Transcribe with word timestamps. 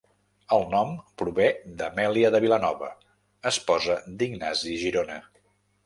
El 0.55 0.63
nom 0.71 0.93
prové 1.23 1.45
d'Amèlia 1.83 2.33
de 2.37 2.41
Vilanova, 2.47 2.91
esposa 3.53 4.03
d'Ignasi 4.15 4.79
Girona. 4.87 5.25